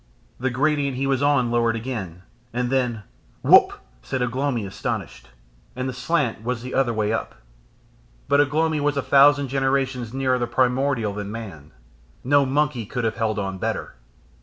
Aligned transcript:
The 0.39 0.49
gradient 0.49 0.97
he 0.97 1.05
was 1.05 1.21
on 1.21 1.51
lowered 1.51 1.75
again, 1.75 2.23
and 2.53 2.71
then 2.71 3.03
"Whup!" 3.43 3.81
said 4.01 4.23
Ugh 4.23 4.35
lomi 4.35 4.65
astonished, 4.65 5.27
and 5.75 5.87
the 5.87 5.93
slant 5.93 6.43
was 6.43 6.63
the 6.63 6.73
other 6.73 6.91
way 6.91 7.13
up. 7.13 7.35
But 8.27 8.41
Ugh 8.41 8.51
lomi 8.51 8.79
was 8.81 8.97
a 8.97 9.03
thousand 9.03 9.49
generations 9.49 10.11
nearer 10.11 10.39
the 10.39 10.47
primordial 10.47 11.13
than 11.13 11.29
man: 11.31 11.69
no 12.23 12.47
monkey 12.47 12.87
could 12.87 13.03
have 13.03 13.17
held 13.17 13.37
on 13.37 13.59
better. 13.59 13.93